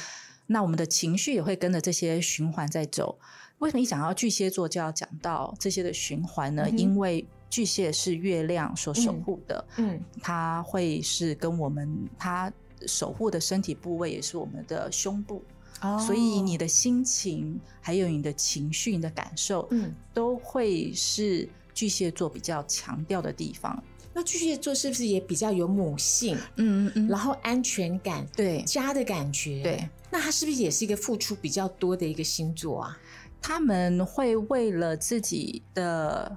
[0.48, 3.20] 那我们的情绪也会跟着这些循环在走。
[3.60, 6.64] 为什么一讲到巨蟹座就要讲到这些的循环呢？
[6.66, 11.88] 嗯因为巨蟹是月亮所守护的，嗯它会是跟我们
[12.20, 12.52] 它
[12.86, 15.42] 守护的身体部位也是我们的胸部，
[15.80, 23.82] 哦所以你的心情还有你的情绪、你的感受，嗯，都会是巨蟹座比较强调的地方。
[24.14, 29.64] 那巨蟹座是不是也比较有母性，嗯嗯然后安全感、对家的感觉？
[29.64, 33.00] 对，那他是不是也是一个付出比较多的一个星座啊？
[33.42, 36.36] 他们会为了自己的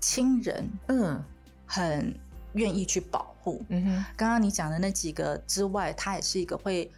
[0.00, 1.22] 亲人嗯
[1.66, 2.14] 很
[2.54, 3.64] 愿意去保护。
[3.68, 6.90] 嗯哼，刚刚你讲的那几个之外，他也是一个会，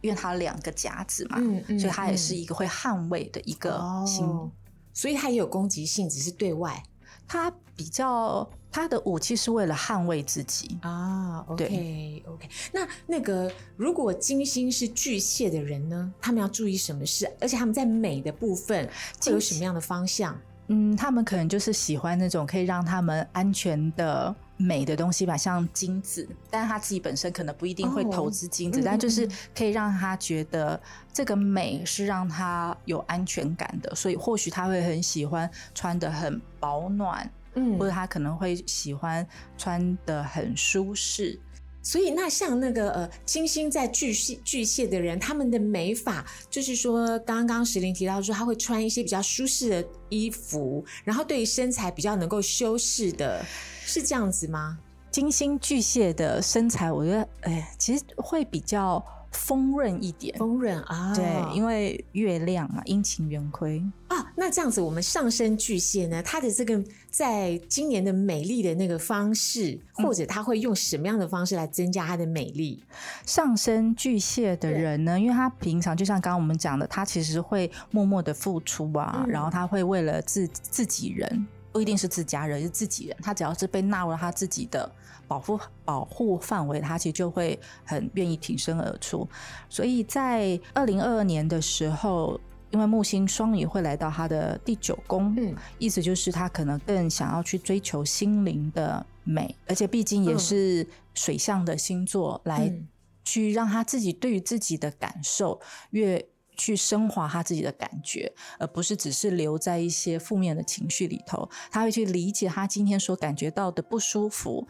[0.00, 3.72] 因为他两个夹子嘛，嗯嗯所以他也嗯是一个会捍卫的一个
[4.06, 4.24] 心。
[4.24, 4.50] 哦
[4.94, 6.82] 所以他也有攻击性，只是对外
[7.28, 10.78] 他比较他的武器是为了捍卫自己。
[10.80, 11.44] 啊。
[11.54, 17.30] 对 OK OK，那那个如果金星是巨蟹的人呢，他们要注意什么事？
[17.38, 18.88] 而且他们在美的部分
[19.20, 20.34] 会有什么样的方向？
[20.68, 30.80] 嗯，他们可能就是喜欢那种可以让他们安全的美的东西吧，像金子，但是他自己本身可能不一定会哦投资金子，嗯但就是嗯可以让他觉得
[31.12, 39.26] 这个美是让他有安全感的，所以或许他会很喜欢穿的很保暖，嗯或者他可能会喜欢
[39.56, 41.38] 穿的很舒适。
[41.86, 53.40] 所以，那像那个呃，金星在巨蟹巨蟹的人，他们的美法就是说，刚刚石林提到说，他会穿一些比较舒适的衣服，然后对于身材比较能够修饰的，
[53.84, 54.76] 是这样子吗？
[55.12, 60.36] 金星巨蟹的身材，我觉得，哎，其实会比较丰润一点。
[60.36, 63.80] 丰润啊，对，因为月亮嘛，阴晴圆亏。
[64.16, 72.82] 啊，那这样子，我们上升巨蟹呢，它的这个在今年的美丽的那个方式，或者他会用什么样的方式来增加它的美丽？
[73.26, 84.90] 上升巨蟹的人呢，因为他平常就像刚刚我们讲的，他其实会默默的付出啊，嗯然后他会为了自自己人，不一定是自家人，是自己人，他只要是被纳入了他自己的
[85.28, 89.28] 保护保护范围，他其实就会很愿意挺身而出。
[89.68, 92.40] 所以在二零二二年的时候。
[92.76, 95.54] 因为木星双鱼会来到他的第九宫，嗯。
[95.78, 102.86] 意思就是他可能更想要去追求心灵的美，而且毕竟也嗯是水象的星座，来嗯。
[103.24, 105.58] 去让他自己对于自己的感受
[105.90, 106.22] 越
[106.54, 111.48] 去升华他自己的感觉，而不是只是留在一些负面的情绪里头。
[111.70, 114.68] 他会去理解他今天所感觉到的不舒服，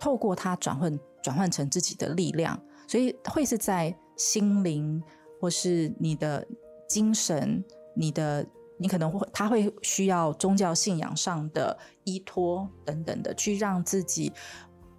[0.00, 5.02] 透过他转换转换成自己的力量，所以会是在心灵
[5.38, 6.46] 或是你的
[6.88, 8.46] 精神，你的
[8.78, 14.32] 你可能会他会需要宗教信仰上的依托等等的，去让自己，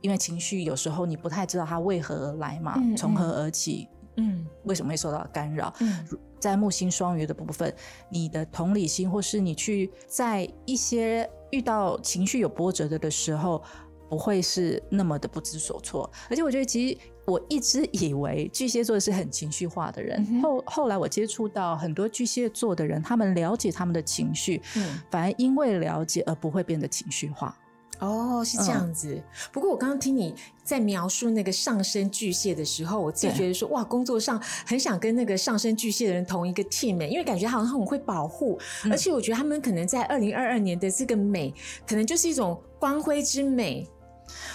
[0.01, 5.73] 因为情绪有时候你不太知道它为何而来嘛，嗯从何而起，嗯为什么会受到干扰？
[5.79, 6.05] 嗯
[6.39, 7.73] 在木星双鱼的部分，
[8.11, 13.63] 你的同理心，或是你去在一些遇到情绪有波折的的时候，
[14.07, 16.07] 不会是那么的不知所措。
[16.29, 16.97] 而且我觉得，其实
[17.27, 27.53] 我一直以为巨蟹座是很情绪化的人，嗯后后来我接触到很多巨蟹座的人，他们了解他们的情绪，嗯，反而因为了解而不会变得情绪化。
[27.99, 29.21] 哦，是这样子。
[29.51, 38.91] 不过我刚刚听你在描述那个上升巨蟹的时候，我自己觉得说，哇，工作上很想跟那个上升巨蟹的人同一个 team，欸因为感觉他好像很会保护，嗯。
[38.91, 41.53] 而且我觉得他们可能在二零二二年的这个美，
[41.85, 43.85] 可能就是一种光辉之美。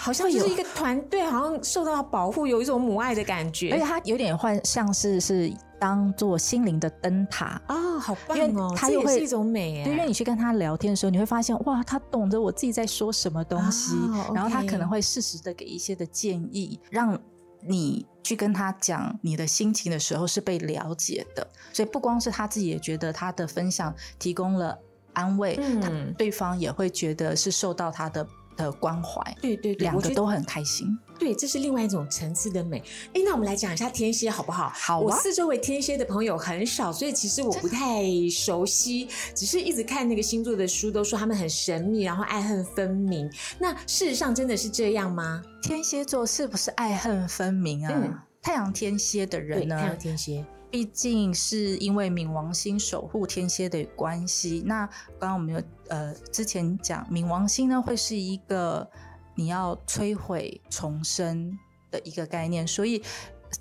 [0.03, 3.71] 好像就是一个团队，好像受到保护，有一种母爱的感觉。
[3.71, 7.61] 而且他有点换，像是是当做心灵的灯塔。
[7.69, 8.73] 哦，好棒因为哦！
[8.75, 9.85] 他又是一种美耶。
[9.85, 17.17] 对，因为你去跟他聊天的时候，你会发现，哇，他懂得我自己在说什么东西，哦然后他可能会适时的给一些的建议，让
[17.65, 21.47] 你去跟他讲你的心情的时候是被了解的。
[21.71, 24.77] 所以不光是他自己也觉得他的分享提供了
[25.13, 30.97] 安慰，他嗯，对方也会觉得是受到他的的关怀，对对对，两个都很开心。
[31.19, 32.79] 对，这是另外一种层次的美。
[33.13, 34.69] 哎，那我们来讲一下天蝎好不好？
[34.73, 43.31] 好啊我四周围天蝎的朋友很少，所以其实我不太熟悉，只是一直看那个星座的书，都说他们很神秘，然后爱恨分明。
[43.59, 45.41] 那事实上真的是这样吗？
[45.61, 47.91] 天蝎座是不是爱恨分明啊？
[47.95, 49.79] 嗯太阳天蝎的，人呢？
[49.79, 54.87] 太阳天蝎，毕竟是因为冥王星守护天蝎的关系，那
[55.19, 58.89] 刚刚我们有呃之前讲冥王星呢会是一个
[59.35, 61.55] 你要摧毁重生
[61.91, 63.03] 的一个概念，所以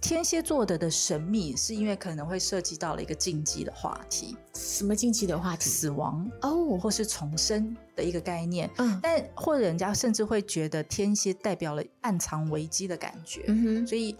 [0.01, 5.68] 天蝎座的的神秘是因为可能会涉及到了一个禁忌的话题，什么禁忌的话题？
[5.68, 8.70] 死亡哦，或是重生的一个概念。
[8.79, 14.16] 嗯但或者人家甚至会觉得天蝎代表了暗藏危机的感觉，嗯哼，所以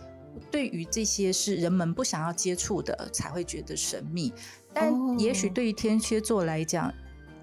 [0.51, 4.33] 对于这些是人们不想要接触的，才会觉得神秘。
[4.73, 6.92] 但哦也许对于天蝎座来讲，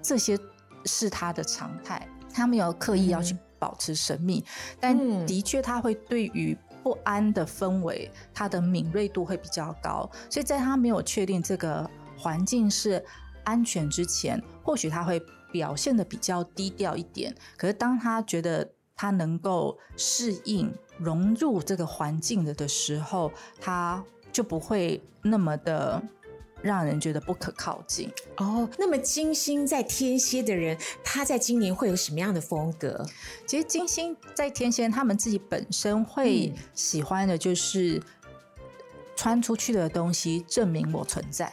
[0.02, 0.38] 这些
[0.84, 4.44] 是他的常态，他没有刻意要去嗯保持神秘，
[4.80, 6.56] 但嗯的确他会对于。
[6.82, 13.04] 不安的氛围，他的敏锐度会比较高，所以在他没有确定这个环境是
[13.44, 15.20] 安全之前，或许他会
[15.52, 17.36] 表现的比较低调一点。
[17.58, 26.00] 可是当他觉得他能够适应、融入这个环境的的时候，他就不会那么的
[26.62, 28.12] 让人觉得不可靠近。
[28.36, 33.04] 哦，那么金星在天蝎的人，他在今年会有什么样的风格？
[33.46, 38.02] 其实金星在天蝎，他们自己本身会嗯喜欢的就是
[39.16, 41.52] 穿出去的东西证明我存在。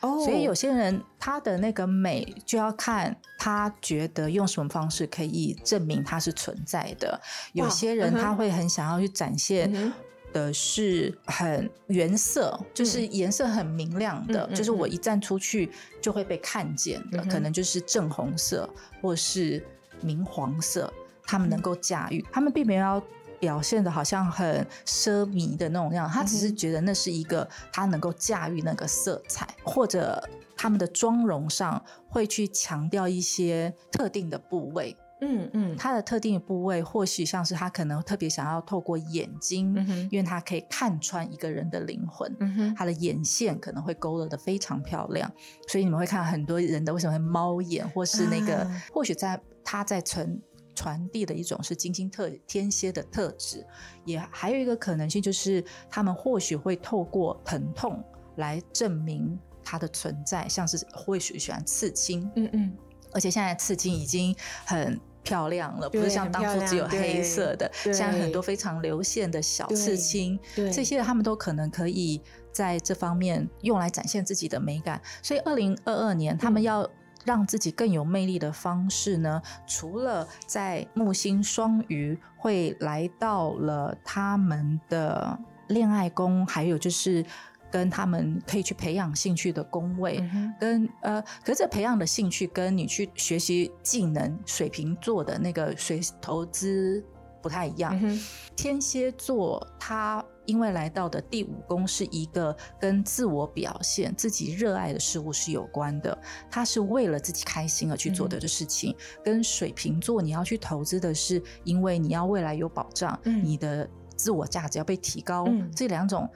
[0.00, 7.20] 哦所以有些人他的那个美就要看他觉得用什么方式可以证明它是存在的。
[7.52, 9.92] 有些人他会很想要去展现嗯
[10.32, 18.68] 的是很原色，就是颜色很明亮的，就是我一站出去就会被看见的，嗯可能就是正红色
[19.00, 19.64] 或是
[20.02, 20.92] 明黄色，
[21.24, 23.02] 他们能够驾驭，他们并没有要。
[23.40, 30.22] 表现的好像很奢靡的那种样，他只是觉得那是一个他能够驾驭那个色彩，或者
[30.56, 45.30] 他们的妆容上会去强调一些特定的部位，嗯嗯，他的特定的部位，或许像是他可能特别想要透过眼睛，嗯因为他可以看穿一个人的灵魂，嗯哼，他的眼线可能会勾勒的非常漂亮，
[45.68, 48.82] 所以你们会看很多人的为什么会猫眼，或是那个，啊。
[48.92, 50.38] 或许在他在传
[50.78, 53.66] 传递的一种是金星特天蝎的特质，
[54.04, 58.00] 也还有一个可能性就是他们或许会透过疼痛
[58.36, 62.76] 来证明它的存在，像是或许喜欢刺青，嗯嗯，
[63.10, 64.32] 而且现在刺青已经
[64.64, 70.70] 很漂亮了，不是像当初只有黑色的，对现在很多非常流线的小刺青，对。
[70.70, 75.02] 这些他们都可能可以在这方面用来展现自己的美感。
[75.24, 76.88] 所以，二零二二年他们要
[77.28, 87.22] 让自己更有魅力的方式呢，除了在木星双鱼会来到了他们的恋爱宫，还有就是
[87.70, 90.18] 跟他们可以去培养兴趣的宫位。
[90.32, 97.04] 嗯跟呃，可是这培养的兴趣跟你去学习技能，水瓶座的那个水投资
[97.42, 97.94] 不太一样。
[98.02, 98.18] 嗯
[98.56, 106.18] 天蝎座它因为来到的第五宫是一个跟自我表现、自己热爱的事物是有关的，
[106.50, 108.96] 它是为了自己开心而去做的事情。
[109.22, 116.28] 跟水瓶座你要去投资的是，因为你要未来有保障，嗯你的自我价值要被提高，嗯这两种。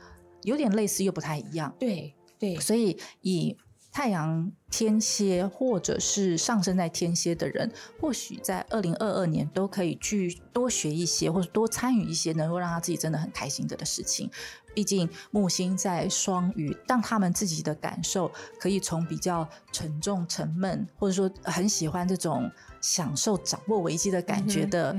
[0.44, 1.72] 有点类似又不太一样。
[1.78, 3.56] 对对，所以以
[3.92, 7.70] 太阳天蝎或者是上升在天蝎的人，
[8.00, 14.30] 或许在二零二二年都可以去多学一些，或者多参与一些能够让他自己真的很开心的的事情。
[14.74, 24.96] 毕竟木星在双鱼，让他们自己的感受可以从比较沉重、沉闷，或者说很喜欢这种享受掌握危机的感觉的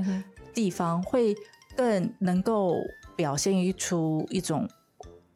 [0.54, 1.36] 地方，会
[1.76, 2.76] 更能够
[3.16, 4.68] 表现出一种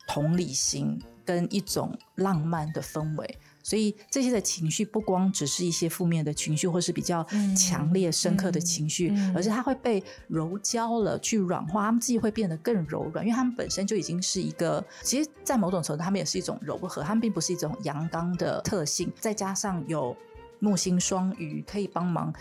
[0.06, 3.38] 同理心跟一种浪漫的氛围。
[3.62, 7.22] 所以这些的情绪不光只是一些负面的情绪，或是比较
[7.54, 19.12] 强烈、深刻的情绪，而是它会被柔焦了，去软化，他们自己会变得更柔软，因为他们本身就已经是一个，其实，在某种程度，他们也是一种柔和，他们并不是一种阳刚的特性。
[19.20, 20.16] 再加上有
[20.60, 22.32] 木星双鱼可以帮忙，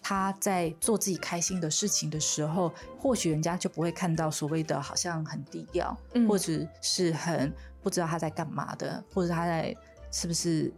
[0.00, 5.96] 他在做自己开心的事情的时候，或许人家就不会看到所谓的好像很低调，
[6.28, 7.52] 或者是很
[7.82, 9.76] 不知道他在干嘛的，或者他在。
[10.12, 10.72] 是不是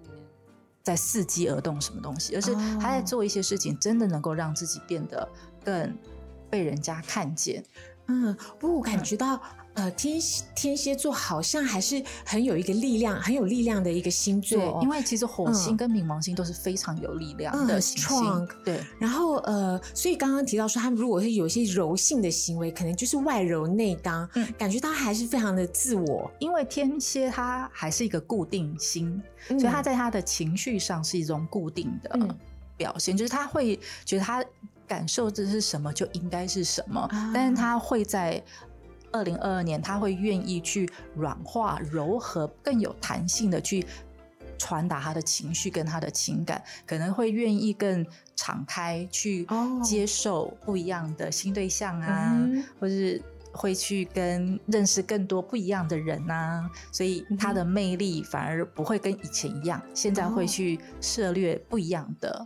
[0.83, 2.35] 在伺机而动什么东西？
[2.35, 5.29] 而是他在做一些事情，真的能够让自己变得
[5.63, 5.95] 更
[6.49, 7.63] 被人家看见。
[8.07, 9.39] 嗯，不过我感觉到。
[9.75, 10.21] 呃，天
[10.55, 14.59] 天蝎座好像还是很有一个力量，很有力量的一个星座。
[14.59, 18.49] 对，因为其实火星跟冥王星都是非常有力量的行星。
[18.65, 18.81] 对。
[18.99, 26.31] 然后呃，所以刚刚提到说，他们如果是有一些柔性的行为，可能就是外柔内刚，嗯，感觉他还是非常的自我。
[26.39, 32.37] 因为天蝎他还是一个固定星，所以他在他的情绪上是一种固定的
[32.77, 34.45] 表现，就是他会觉得他
[34.87, 38.41] 感受这是什么就应该是什么，但是他会在。
[39.15, 43.87] 二零二二年，他会愿意去软化、柔和、更有弹性的去
[44.59, 48.05] 传达他的情绪跟他的情感，可能会愿意更
[48.35, 49.47] 敞开去
[49.85, 52.37] 接受不一样的新对象啊，
[52.81, 62.45] 或是会去跟认识更多不一样的人啊，所以他的魅力反而不会跟以前一样，现在会去涉略不一样的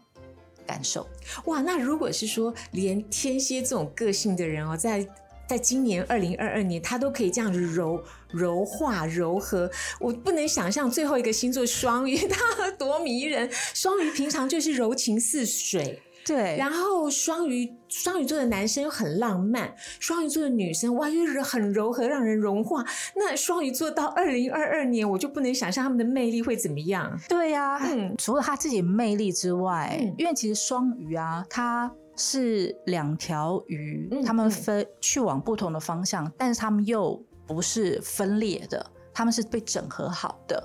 [0.66, 1.08] 感受。
[1.46, 5.06] 哇，那如果是说连天蝎这种个性的人哦，在
[5.48, 9.68] 在今年二零二二年，他都可以这样子柔柔化、柔和。
[9.98, 13.48] 我不能想象最后一个星座双鱼，他多迷人。
[13.72, 16.54] 双鱼平常就是柔情似水，对。
[16.58, 22.84] 然后双鱼双鱼座的男生又很浪漫，双鱼座的女生哇又是很柔和，让人融化。
[23.16, 27.18] 那双鱼座到二零二二年，我就不能想象他们的魅力会怎么样。
[27.26, 31.90] 对呀，嗯，除了他自己魅力之外，因为其实双鱼啊，他。
[32.18, 38.84] 是两条鱼，他们分去往不同的方向，但是他们又不是分裂的。
[39.14, 40.64] 他们是被整合好的，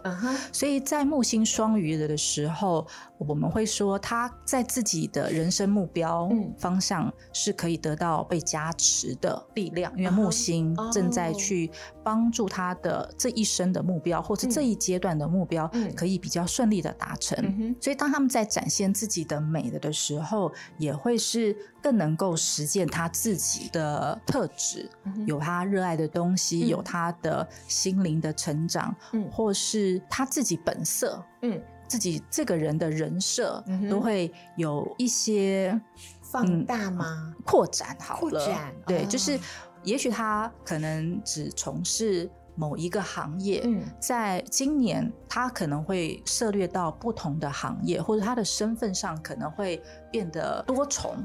[0.51, 2.85] 所以在木星双鱼的时候，
[3.28, 11.71] 我们会说他在自己的人生目标方向是可以得到被加持的力量，因为木星正在去
[12.03, 17.76] 帮助他的这一生的目标，或者这一阶段的目标可以比较顺利的达成。
[17.82, 24.89] 所以当他们在展现自己的美的的时候，也会是更能够实践他自己的特质，
[25.26, 28.32] 有他热爱的东西，有他的心灵的。
[28.43, 31.61] 成长，嗯，或是他自己本色，嗯，
[31.93, 35.79] 自己这个人的人设，都会有一些
[36.23, 37.35] 放大吗？
[37.45, 39.39] 扩展好了，扩展，对，就是
[39.83, 49.79] 也许他可能只从事某一个行业，嗯，在今年他可能会涉猎到不同的行业，或者他的身份上可能会
[50.11, 51.15] 变得多重，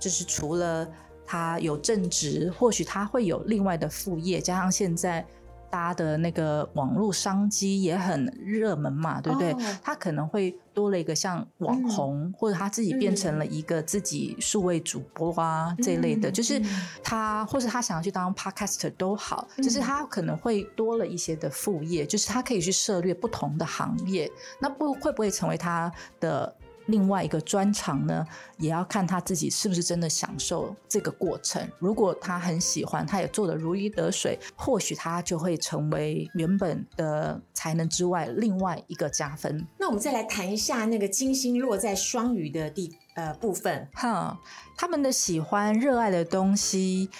[0.00, 0.84] 就是除了
[1.24, 5.24] 他有正职，或许他会有另外的副业，加上现在。
[5.70, 9.54] 搭的那个网络商机也很热门嘛，对不对？
[9.82, 16.60] 他可能会多了一个像网红，或者他自己变成了一个自己数位主播啊这一类的，就是
[17.02, 26.54] 他或者他想要去当 podcaster 都好，就是他可能会多了一些的副业，就是他可以去涉猎不同的行业，那不会不会成为他的？
[26.88, 28.26] 另外一个专长呢，
[28.58, 31.66] 也要看他自己是不是真的享受这个过程。
[31.78, 39.66] 如果他很喜欢，他也做得如鱼得水，或许他就会成为原本的才能之外另外一个加分。
[39.78, 43.86] 那我们再来谈一下那个金星落在双鱼的地呃部分。
[43.92, 44.38] 哈，
[44.76, 47.10] 他们的喜欢、热爱的东西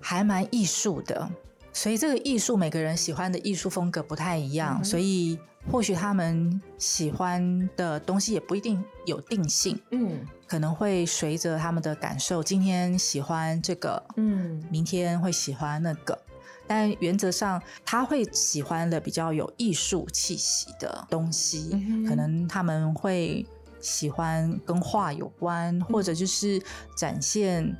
[0.00, 1.30] 还蛮艺术的，
[1.72, 5.38] 所以这个艺术每个人喜欢的艺术风格不太一样，所以。
[5.70, 16.18] 或许他们喜欢的东西也不一定有定性，嗯，可能会随着他们的感受，今天喜欢这个，嗯，明天会喜欢那个，
[16.66, 21.70] 但原则上他会喜欢的比较有艺术气息的东西，
[22.08, 23.46] 可能他们会
[23.80, 26.60] 喜欢跟画有关，或者就是
[26.96, 27.74] 展现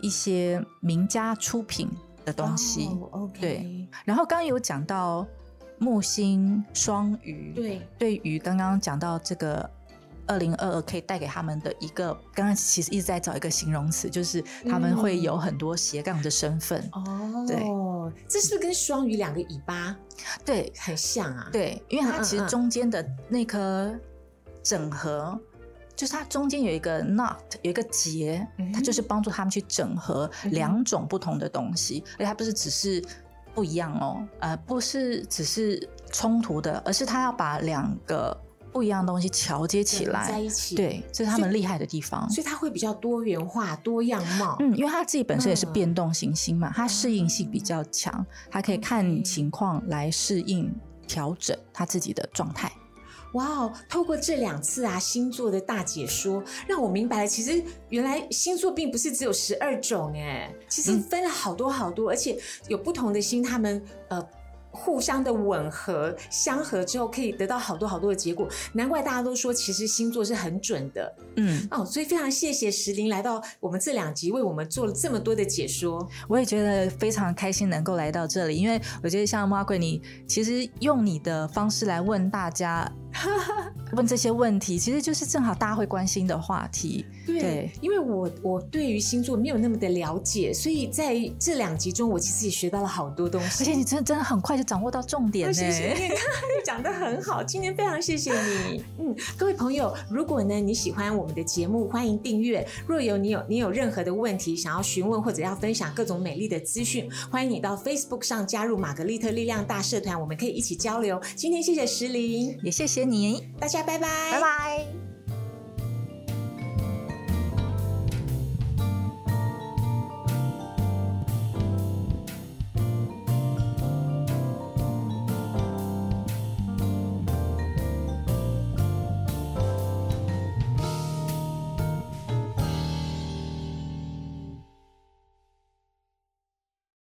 [0.00, 1.90] 一些名家出品
[2.24, 2.88] 的东西，
[3.38, 3.86] 对。
[4.06, 5.26] 然后刚刚有讲到。
[5.78, 9.68] 木星双鱼，对，对于刚刚讲到这个
[10.26, 16.82] 二零二二可以带给他们的一个，刚刚其实一直在找一个形容词，就是他们会有很多斜杠的身份。
[16.92, 17.56] 哦，对，
[18.28, 19.96] 这是不是跟双鱼两个尾巴
[20.44, 21.48] 对很像啊？
[21.52, 23.94] 对，因为它其实中间的那颗
[24.62, 25.38] 整合。
[25.96, 33.04] 就是它中间有一个 knot，有一个结，它就是帮助他们去整合两种不同的东西，而且它不是只是
[33.54, 38.36] 不一样哦，呃，不是只是冲突的，而是他要把两个
[38.72, 42.28] 不一样的东西桥接起来，在一起，，对，这是他们厉害的地方。
[42.30, 44.56] 所以他会比较多元化、多样貌。
[44.60, 50.72] 嗯，因为他自己本身也是嗯变动行星嘛，他适应性比较强，他可以看情况来适应
[51.06, 52.70] 调整他自己的状态。
[53.34, 53.72] 哇哦！
[53.88, 64.26] 透过这两次啊星座的大解说，让我明白了，其实原来星座并不是只有十二种哎，其实嗯分了好多好多，而且有不同的星，他们呃。
[64.70, 68.46] 互相的吻合、相合之后，可以得到好多好多的结果。
[68.74, 71.84] 难怪大家都说，其实星座是很准的嗯，哦。
[71.84, 76.06] 所以非常谢谢石林来到我们这两集，为我们做了这么多的解说。
[76.28, 82.88] 我也觉得非常开心能够来到这里，因为我觉得像 Margaret，你其实用你的方式来问大家
[83.92, 87.06] 问这些问题，其实就是正好大家会关心的话题。
[87.26, 93.64] 对，对因为我我对于星座没有那么的了解，所以在这两集中，我其实也学到了好多东西。
[93.64, 95.52] 而且你真的真的很快就掌握到重点呢。
[95.54, 95.96] 谢谢
[96.64, 98.84] 讲的很好，今天非常谢谢你。
[98.98, 102.66] 嗯，各位朋友，如果呢你喜欢我们的节目，欢迎订阅。
[102.86, 111.20] 若有你有你有任何的问题想要询问或者要分享各种美丽的资讯，欢迎你到 Facebook 上加入玛格丽特力量大社团，我们可以一起交流。
[111.34, 115.07] 今天谢谢石林，也谢你，大家拜拜，拜拜。